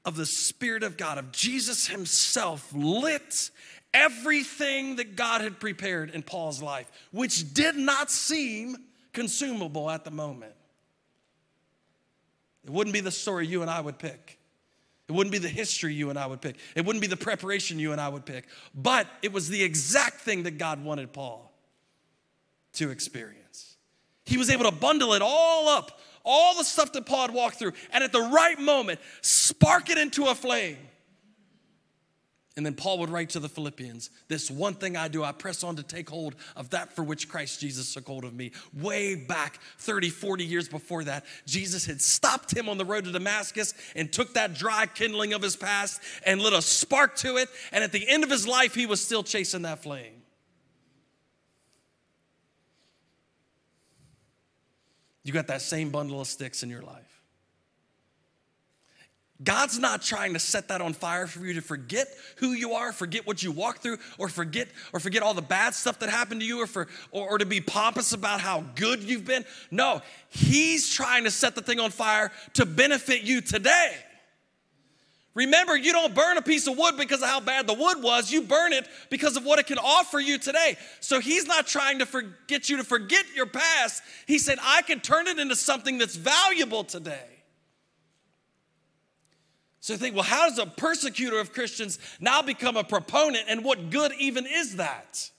[0.05, 3.49] of the Spirit of God, of Jesus Himself, lit
[3.93, 8.77] everything that God had prepared in Paul's life, which did not seem
[9.13, 10.53] consumable at the moment.
[12.63, 14.37] It wouldn't be the story you and I would pick.
[15.07, 16.57] It wouldn't be the history you and I would pick.
[16.75, 18.45] It wouldn't be the preparation you and I would pick.
[18.75, 21.53] But it was the exact thing that God wanted Paul
[22.73, 23.77] to experience.
[24.25, 27.57] He was able to bundle it all up, all the stuff that Paul had walked
[27.57, 30.77] through, and at the right moment, spark it into a flame
[32.57, 35.63] and then Paul would write to the Philippians, This one thing I do, I press
[35.63, 38.51] on to take hold of that for which Christ Jesus took hold of me.
[38.73, 43.11] Way back 30, 40 years before that, Jesus had stopped him on the road to
[43.11, 47.47] Damascus and took that dry kindling of his past and lit a spark to it.
[47.71, 50.23] And at the end of his life, he was still chasing that flame.
[55.23, 57.16] You got that same bundle of sticks in your life.
[59.43, 62.91] God's not trying to set that on fire for you to forget who you are,
[62.91, 66.41] forget what you walked through, or forget or forget all the bad stuff that happened
[66.41, 69.45] to you, or for or, or to be pompous about how good you've been.
[69.69, 73.91] No, He's trying to set the thing on fire to benefit you today.
[75.35, 78.31] Remember, you don't burn a piece of wood because of how bad the wood was.
[78.31, 80.77] You burn it because of what it can offer you today.
[80.99, 84.01] So he's not trying to forget you to forget your past.
[84.25, 87.36] He said, I can turn it into something that's valuable today.
[89.87, 93.63] So you think, well, how does a persecutor of Christians now become a proponent, and
[93.63, 95.31] what good even is that?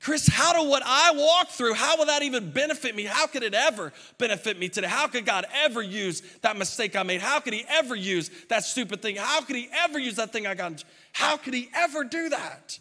[0.00, 3.06] Chris, how do what I walk through, how will that even benefit me?
[3.06, 4.86] How could it ever benefit me today?
[4.86, 7.20] How could God ever use that mistake I made?
[7.20, 9.16] How could He ever use that stupid thing?
[9.16, 10.84] How could He ever use that thing I got?
[11.10, 12.78] How could He ever do that?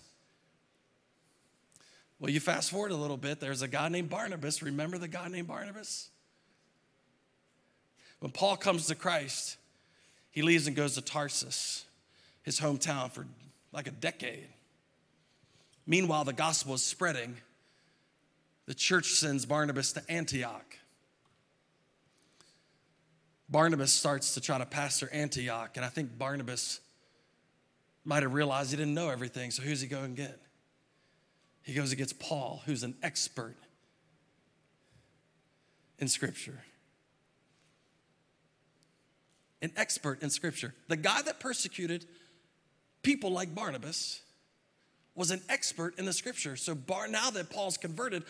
[2.20, 4.62] Well, you fast forward a little bit, there's a guy named Barnabas.
[4.62, 6.12] Remember the guy named Barnabas?
[8.24, 9.58] When Paul comes to Christ,
[10.32, 11.84] he leaves and goes to Tarsus,
[12.44, 13.28] his hometown, for
[13.74, 14.48] like a decade.
[15.86, 17.36] Meanwhile, the gospel is spreading.
[18.66, 20.78] The church sends Barnabas to Antioch.
[23.50, 26.80] Barnabas starts to try to pastor Antioch, and I think Barnabas
[28.06, 30.40] might have realized he didn't know everything, so who's he going to get?
[31.64, 33.58] He goes against Paul, who's an expert
[36.00, 36.64] in Scripture.
[39.64, 40.76] An expert in Scripture.
[40.90, 42.06] The guy that persecuted
[43.02, 44.22] people like Barnabas
[45.16, 46.56] was an expert in the Scripture.
[46.56, 48.24] So Bar- now that Paul's converted,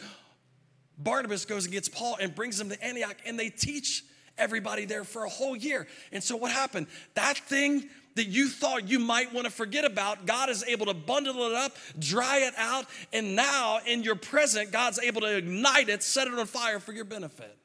[0.97, 4.03] Barnabas goes and gets Paul and brings him to Antioch, and they teach
[4.37, 5.87] everybody there for a whole year.
[6.11, 6.87] And so what happened?
[7.15, 10.93] That thing that you thought you might want to forget about, God is able to
[10.93, 15.89] bundle it up, dry it out, and now in your present, God's able to ignite
[15.89, 17.57] it, set it on fire for your benefit.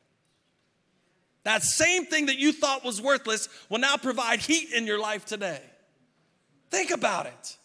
[1.49, 5.25] That same thing that you thought was worthless will now provide heat in your life
[5.25, 5.63] today.
[6.69, 7.57] Think about it.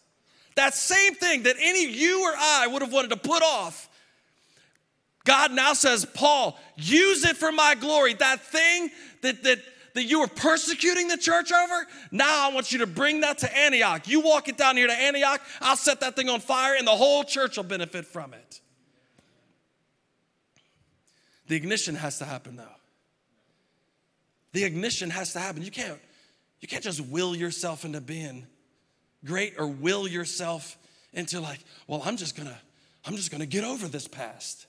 [0.56, 3.90] That same thing that any you or I would have wanted to put off,
[5.26, 8.14] God now says, Paul, use it for my glory.
[8.14, 9.60] That thing that, that
[9.96, 13.54] that you were persecuting the church over, now I want you to bring that to
[13.54, 14.08] Antioch.
[14.08, 16.92] You walk it down here to Antioch, I'll set that thing on fire, and the
[16.92, 18.62] whole church will benefit from it.
[21.48, 22.78] The ignition has to happen though.
[24.54, 25.64] The ignition has to happen.
[25.64, 26.00] You can't,
[26.62, 28.48] you can't just will yourself into being
[29.26, 30.78] great or will yourself
[31.12, 32.58] into like, well, I'm just gonna,
[33.06, 34.68] I'm just gonna get over this past.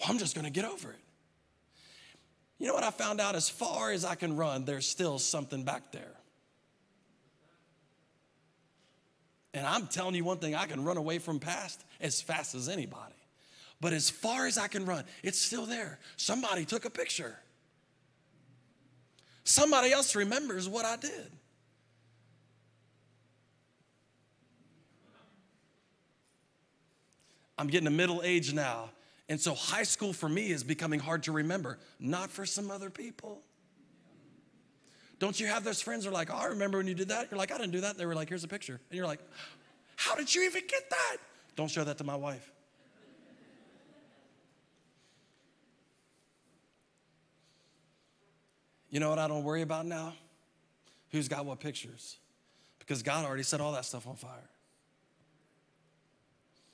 [0.00, 0.98] Well, I'm just gonna get over it.
[2.58, 3.36] You know what I found out?
[3.36, 6.14] As far as I can run, there's still something back there.
[9.54, 12.68] And I'm telling you one thing, I can run away from past as fast as
[12.68, 13.14] anybody.
[13.80, 15.98] But as far as I can run, it's still there.
[16.16, 17.36] Somebody took a picture.
[19.48, 21.32] Somebody else remembers what I did.
[27.56, 28.90] I'm getting a middle age now,
[29.26, 32.90] and so high school for me is becoming hard to remember, not for some other
[32.90, 33.40] people.
[35.18, 37.28] Don't you have those friends who are like, oh, I remember when you did that?
[37.30, 37.96] You're like, I didn't do that.
[37.96, 38.78] They were like, here's a picture.
[38.90, 39.20] And you're like,
[39.96, 41.16] how did you even get that?
[41.56, 42.52] Don't show that to my wife.
[48.90, 50.14] You know what I don't worry about now?
[51.10, 52.16] Who's got what pictures?
[52.78, 54.48] Because God already set all that stuff on fire.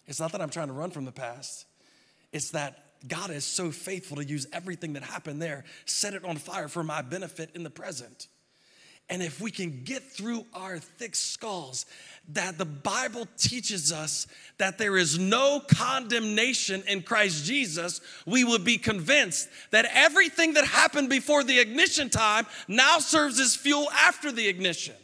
[0.07, 1.67] It's not that I'm trying to run from the past,
[2.33, 6.37] it's that God is so faithful to use everything that happened there, set it on
[6.37, 8.29] fire for my benefit in the present.
[9.11, 11.85] And if we can get through our thick skulls,
[12.31, 18.65] that the Bible teaches us that there is no condemnation in Christ Jesus, we would
[18.65, 24.33] be convinced that everything that happened before the ignition time now serves as fuel after
[24.33, 24.95] the ignition.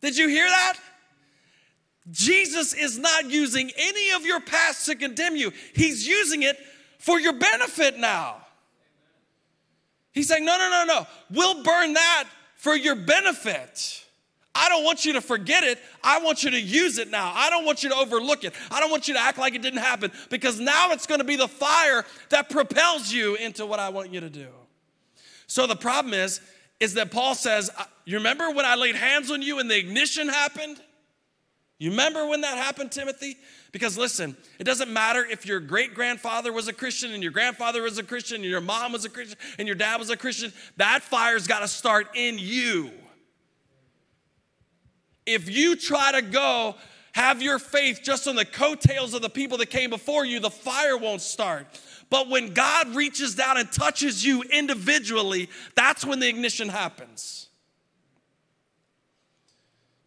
[0.00, 0.78] Did you hear that?
[2.10, 6.56] Jesus is not using any of your past to condemn you, He's using it
[6.98, 8.44] for your benefit now.
[10.12, 11.06] He's saying, No, no, no, no.
[11.30, 12.24] We'll burn that
[12.56, 14.04] for your benefit.
[14.54, 15.78] I don't want you to forget it.
[16.02, 17.32] I want you to use it now.
[17.32, 18.54] I don't want you to overlook it.
[18.72, 21.24] I don't want you to act like it didn't happen because now it's going to
[21.24, 24.48] be the fire that propels you into what I want you to do.
[25.46, 26.40] So the problem is,
[26.80, 27.70] is that Paul says,
[28.04, 30.80] You remember when I laid hands on you and the ignition happened?
[31.78, 33.36] You remember when that happened, Timothy?
[33.70, 37.82] Because listen, it doesn't matter if your great grandfather was a Christian and your grandfather
[37.82, 40.52] was a Christian and your mom was a Christian and your dad was a Christian,
[40.76, 42.90] that fire's got to start in you.
[45.24, 46.74] If you try to go
[47.12, 50.50] have your faith just on the coattails of the people that came before you, the
[50.50, 51.66] fire won't start.
[52.10, 57.47] But when God reaches down and touches you individually, that's when the ignition happens.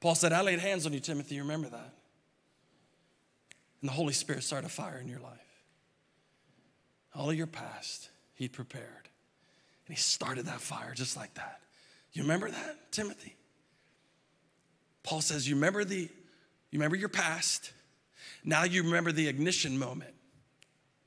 [0.02, 1.36] Paul said, I laid hands on you, Timothy.
[1.36, 1.94] You remember that?
[3.82, 5.38] And the Holy Spirit started a fire in your life.
[7.16, 9.10] All of your past, He prepared.
[9.88, 11.62] And He started that fire just like that.
[12.14, 13.36] You remember that, Timothy?
[15.04, 16.10] Paul says, You remember the, you
[16.80, 17.72] remember your past.
[18.44, 20.14] Now you remember the ignition moment.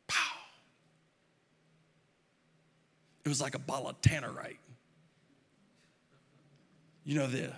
[0.07, 0.37] Pow.
[3.25, 4.59] It was like a ball of tannerite.
[7.05, 7.53] You know the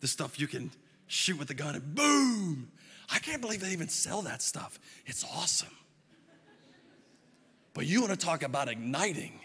[0.00, 0.70] the stuff you can
[1.06, 2.68] shoot with a gun and boom.
[3.10, 4.78] I can't believe they even sell that stuff.
[5.06, 5.68] It's awesome.
[7.72, 9.38] But you want to talk about igniting.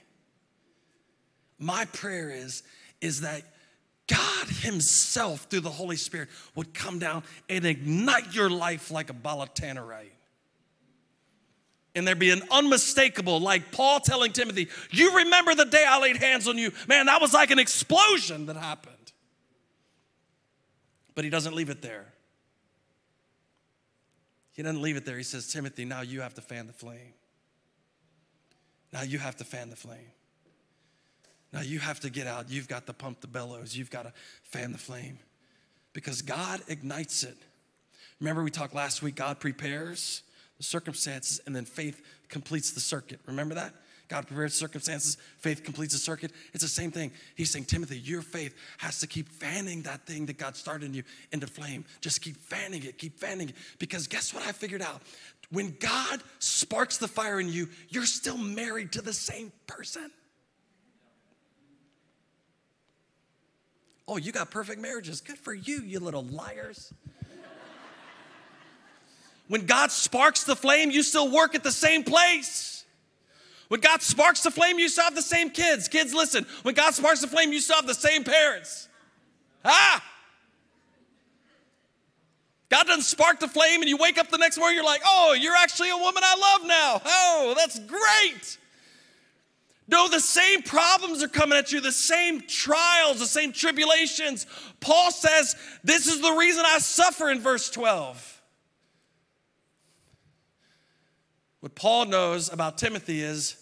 [1.59, 2.63] My prayer is,
[3.01, 3.43] is that
[4.07, 9.13] God Himself, through the Holy Spirit, would come down and ignite your life like a
[9.13, 10.11] ball of tannerite.
[11.93, 16.17] And there'd be an unmistakable, like Paul telling Timothy, You remember the day I laid
[16.17, 16.71] hands on you?
[16.87, 18.90] Man, that was like an explosion that happened.
[21.15, 22.07] But he doesn't leave it there.
[24.53, 25.17] He doesn't leave it there.
[25.17, 27.13] He says, Timothy, now you have to fan the flame.
[28.93, 30.11] Now you have to fan the flame.
[31.53, 32.49] Now you have to get out.
[32.49, 33.75] You've got to pump the bellows.
[33.75, 35.19] You've got to fan the flame
[35.93, 37.37] because God ignites it.
[38.19, 40.23] Remember, we talked last week, God prepares
[40.57, 43.19] the circumstances and then faith completes the circuit.
[43.25, 43.73] Remember that?
[44.11, 46.33] God prepares circumstances, faith completes the circuit.
[46.53, 47.13] It's the same thing.
[47.35, 50.93] He's saying, Timothy, your faith has to keep fanning that thing that God started in
[50.93, 51.85] you into flame.
[52.01, 53.55] Just keep fanning it, keep fanning it.
[53.79, 55.01] Because guess what I figured out?
[55.49, 60.11] When God sparks the fire in you, you're still married to the same person.
[64.09, 65.21] Oh, you got perfect marriages.
[65.21, 66.93] Good for you, you little liars.
[69.47, 72.80] when God sparks the flame, you still work at the same place.
[73.71, 75.87] When God sparks the flame, you still have the same kids.
[75.87, 76.45] Kids, listen.
[76.63, 78.89] When God sparks the flame, you still have the same parents.
[79.63, 80.03] Ah!
[82.67, 85.37] God doesn't spark the flame and you wake up the next morning, you're like, oh,
[85.39, 87.01] you're actually a woman I love now.
[87.05, 88.57] Oh, that's great.
[89.87, 94.47] No, the same problems are coming at you, the same trials, the same tribulations.
[94.81, 98.41] Paul says, This is the reason I suffer in verse 12.
[101.61, 103.60] What Paul knows about Timothy is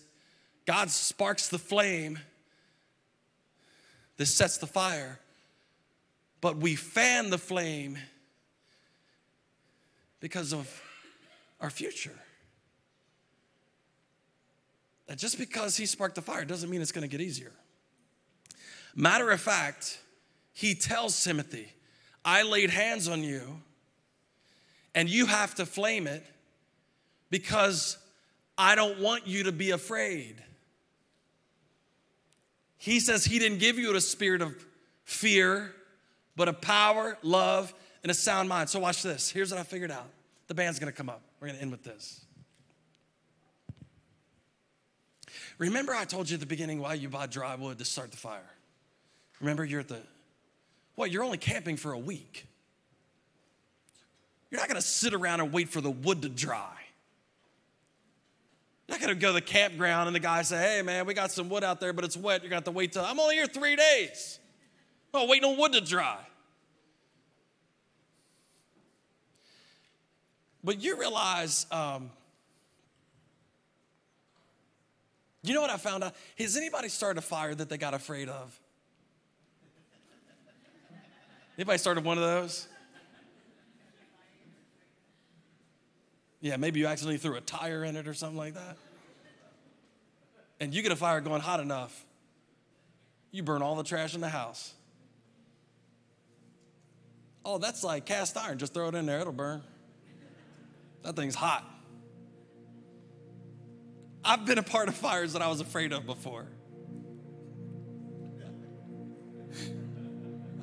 [0.69, 2.19] God sparks the flame,
[4.17, 5.17] this sets the fire,
[6.41, 7.97] but we fan the flame
[10.19, 10.71] because of
[11.59, 12.13] our future
[15.07, 17.51] that just because he sparked the fire doesn't mean it's going to get easier.
[18.95, 19.99] Matter of fact,
[20.53, 21.73] he tells Timothy,
[22.23, 23.59] I laid hands on you,
[24.93, 26.23] and you have to flame it
[27.31, 27.97] because
[28.55, 30.43] I don't want you to be afraid.
[32.79, 34.55] He says he didn't give you a spirit of
[35.03, 35.75] fear,
[36.35, 37.73] but a power, love,
[38.03, 38.69] and a sound mind.
[38.69, 39.29] So, watch this.
[39.29, 40.07] Here's what I figured out.
[40.47, 41.21] The band's gonna come up.
[41.39, 42.21] We're gonna end with this.
[45.57, 48.17] Remember, I told you at the beginning why you buy dry wood to start the
[48.17, 48.49] fire?
[49.41, 49.99] Remember, you're at the,
[50.95, 52.45] well, you're only camping for a week.
[54.49, 56.77] You're not gonna sit around and wait for the wood to dry.
[58.89, 61.47] Not gonna go to the campground and the guy say, hey man, we got some
[61.47, 62.41] wood out there, but it's wet.
[62.41, 64.39] You're gonna have to wait till, I'm only here three days.
[65.13, 66.17] I'm waiting on wood to dry.
[70.63, 72.11] But you realize um,
[75.43, 76.15] You know what I found out?
[76.37, 78.59] Has anybody started a fire that they got afraid of?
[81.57, 82.67] Anybody started one of those?
[86.41, 88.77] Yeah, maybe you accidentally threw a tire in it or something like that.
[90.59, 92.05] And you get a fire going hot enough,
[93.31, 94.73] you burn all the trash in the house.
[97.45, 98.57] Oh, that's like cast iron.
[98.57, 99.61] Just throw it in there, it'll burn.
[101.03, 101.65] That thing's hot.
[104.23, 106.45] I've been a part of fires that I was afraid of before.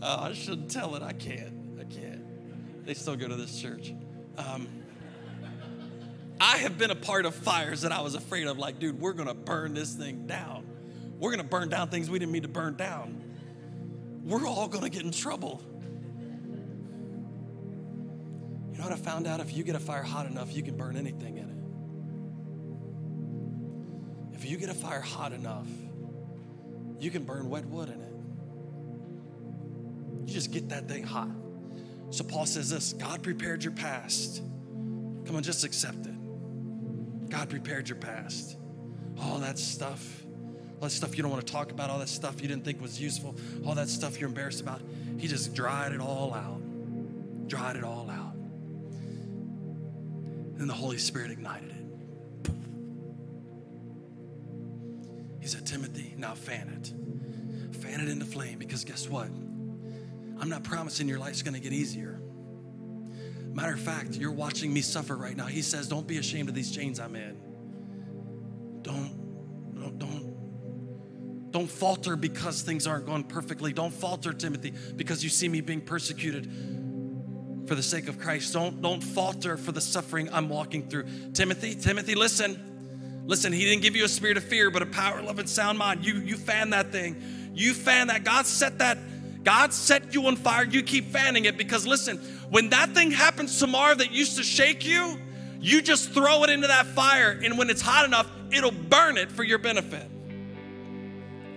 [0.02, 1.02] Oh, I shouldn't tell it.
[1.02, 1.80] I can't.
[1.80, 2.84] I can't.
[2.84, 3.94] They still go to this church.
[4.36, 4.68] Um,
[6.40, 8.58] I have been a part of fires that I was afraid of.
[8.58, 10.66] Like, dude, we're to burn this thing down.
[11.18, 13.22] We're to burn down things we didn't mean to burn down.
[14.24, 15.62] We're all to get in trouble.
[18.72, 19.40] You know what I found out?
[19.40, 21.48] If you get a fire hot enough, you can burn anything in
[24.34, 24.36] it.
[24.36, 25.68] If you get a fire hot enough,
[27.00, 28.12] you can burn wet wood in it.
[30.28, 31.30] You just get that thing hot.
[32.10, 34.42] So Paul says this God prepared your past.
[35.24, 36.15] Come on, just accept it.
[37.28, 38.56] God prepared your past.
[39.20, 40.22] All that stuff,
[40.74, 42.80] all that stuff you don't want to talk about, all that stuff you didn't think
[42.80, 44.80] was useful, all that stuff you're embarrassed about,
[45.18, 46.60] He just dried it all out.
[47.48, 48.34] Dried it all out.
[50.58, 51.76] And the Holy Spirit ignited it.
[55.40, 57.76] He said, Timothy, now fan it.
[57.76, 59.28] Fan it into flame because guess what?
[60.38, 62.20] I'm not promising your life's gonna get easier.
[63.56, 65.46] Matter of fact, you're watching me suffer right now.
[65.46, 67.38] He says, Don't be ashamed of these chains I'm in.
[68.82, 73.72] Don't, don't, don't, don't falter because things aren't going perfectly.
[73.72, 76.44] Don't falter, Timothy, because you see me being persecuted
[77.66, 78.52] for the sake of Christ.
[78.52, 81.06] Don't, don't falter for the suffering I'm walking through.
[81.32, 83.22] Timothy, Timothy, listen.
[83.24, 85.78] Listen, he didn't give you a spirit of fear, but a power, love, and sound
[85.78, 86.04] mind.
[86.04, 87.50] You, you fan that thing.
[87.54, 88.22] You fan that.
[88.22, 88.98] God set that,
[89.46, 90.64] God set you on fire.
[90.64, 92.16] You keep fanning it because listen,
[92.50, 95.20] when that thing happens tomorrow that used to shake you,
[95.60, 99.30] you just throw it into that fire, and when it's hot enough, it'll burn it
[99.30, 100.10] for your benefit.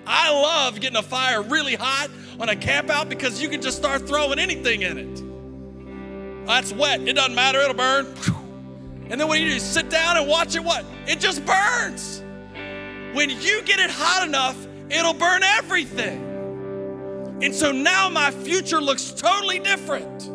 [0.05, 3.77] I love getting a fire really hot on a camp out because you can just
[3.77, 6.45] start throwing anything in it.
[6.45, 8.05] That's wet, it doesn't matter, it'll burn.
[9.09, 9.59] And then when you do?
[9.59, 10.85] sit down and watch it, what?
[11.07, 12.21] It just burns.
[13.15, 14.55] When you get it hot enough,
[14.91, 16.28] it'll burn everything.
[17.41, 20.29] And so now my future looks totally different.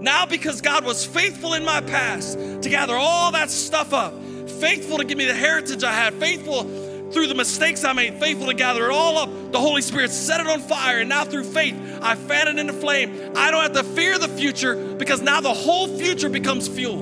[0.00, 4.12] Now, because God was faithful in my past to gather all that stuff up,
[4.60, 6.64] faithful to give me the heritage I had, faithful
[7.10, 9.52] through the mistakes I made, faithful to gather it all up.
[9.52, 12.74] The Holy Spirit set it on fire, and now through faith, I fan it into
[12.74, 13.32] flame.
[13.34, 16.98] I don't have to fear the future because now the whole future becomes fuel.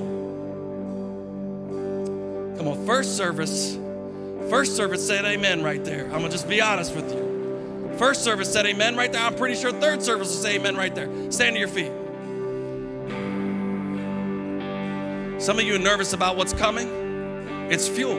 [2.57, 3.75] Come on, first service,
[4.49, 6.05] first service said amen right there.
[6.05, 7.32] I'm gonna just be honest with you.
[7.97, 9.21] First service said amen right there.
[9.21, 11.09] I'm pretty sure third service will say amen right there.
[11.31, 11.91] Stand to your feet.
[15.41, 16.87] Some of you are nervous about what's coming.
[17.69, 18.17] It's fuel.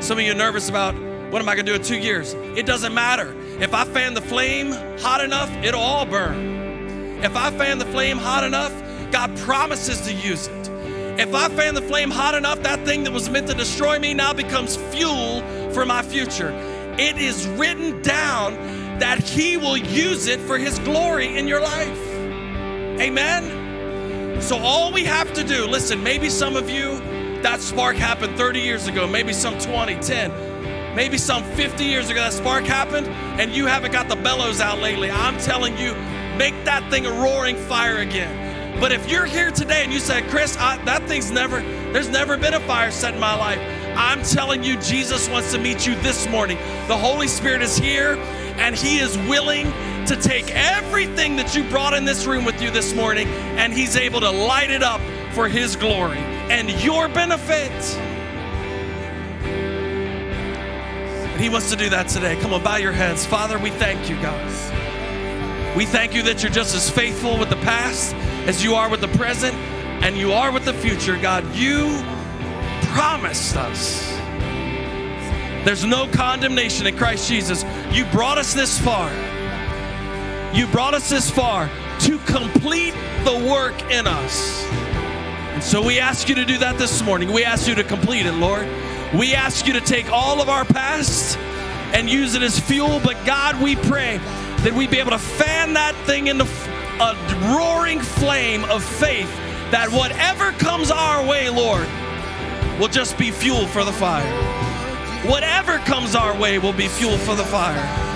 [0.00, 0.94] Some of you are nervous about
[1.30, 2.32] what am I gonna do in two years?
[2.56, 3.34] It doesn't matter.
[3.60, 4.70] If I fan the flame
[5.00, 7.22] hot enough, it'll all burn.
[7.22, 8.72] If I fan the flame hot enough,
[9.10, 10.68] God promises to use it.
[11.18, 14.14] If I fan the flame hot enough, that thing that was meant to destroy me
[14.14, 16.52] now becomes fuel for my future.
[16.98, 18.54] It is written down
[18.98, 21.98] that He will use it for His glory in your life.
[23.00, 24.40] Amen.
[24.42, 26.98] So, all we have to do, listen, maybe some of you,
[27.42, 32.20] that spark happened 30 years ago, maybe some 20, 10, maybe some 50 years ago
[32.20, 33.06] that spark happened,
[33.40, 35.10] and you haven't got the bellows out lately.
[35.10, 35.94] I'm telling you,
[36.36, 38.80] make that thing a roaring fire again.
[38.80, 41.60] But if you're here today and you said, Chris, I, that thing's never,
[41.92, 43.58] there's never been a fire set in my life.
[43.98, 46.56] I'm telling you, Jesus wants to meet you this morning.
[46.86, 48.14] The Holy Spirit is here
[48.56, 49.72] and He is willing
[50.06, 53.96] to take everything that you brought in this room with you this morning and He's
[53.96, 55.00] able to light it up
[55.32, 57.72] for His glory and your benefit.
[61.32, 62.36] And He wants to do that today.
[62.40, 63.26] Come on, bow your heads.
[63.26, 64.46] Father, we thank you, God.
[65.76, 68.14] We thank you that you're just as faithful with the past
[68.46, 69.56] as you are with the present
[70.04, 71.52] and you are with the future, God.
[71.56, 72.00] You
[72.82, 74.18] promised us
[75.68, 77.62] there's no condemnation in Christ Jesus.
[77.90, 79.10] You brought us this far.
[80.54, 81.68] You brought us this far
[82.00, 84.64] to complete the work in us.
[84.64, 87.32] And so we ask you to do that this morning.
[87.32, 88.66] We ask you to complete it, Lord.
[89.12, 91.36] We ask you to take all of our past
[91.92, 92.98] and use it as fuel.
[93.04, 94.18] But God, we pray
[94.62, 96.44] that we be able to fan that thing into
[96.98, 97.14] a
[97.54, 99.30] roaring flame of faith
[99.70, 101.86] that whatever comes our way, Lord,
[102.78, 104.30] will just be fuel for the fire.
[105.26, 108.06] Whatever comes our way will be fuel for the fire.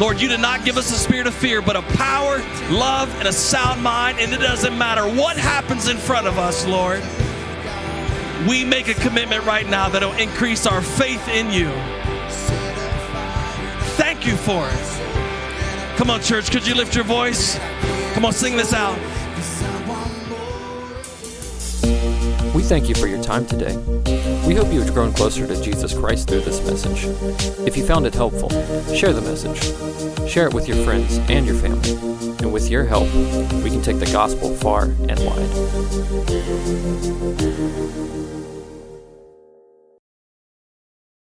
[0.00, 2.38] Lord, you did not give us a spirit of fear, but a power,
[2.70, 4.18] love, and a sound mind.
[4.18, 7.02] And it doesn't matter what happens in front of us, Lord.
[8.48, 11.70] We make a commitment right now that will increase our faith in you.
[13.96, 15.98] Thank you for it.
[15.98, 17.58] Come on, church, could you lift your voice?
[18.14, 18.98] Come on, sing this out.
[22.54, 23.76] We thank you for your time today.
[24.46, 27.04] We hope you have grown closer to Jesus Christ through this message.
[27.66, 28.50] If you found it helpful,
[28.92, 29.62] share the message.
[30.28, 31.92] Share it with your friends and your family.
[32.38, 33.06] And with your help,
[33.62, 35.50] we can take the gospel far and wide.